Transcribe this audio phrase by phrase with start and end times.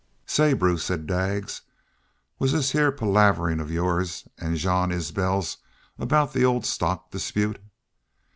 [0.25, 1.61] "Say, Bruce," said Daggs,
[2.39, 5.57] "was this heah palaverin' of yours an' Jean Isbel's
[5.99, 7.59] aboot the old stock dispute?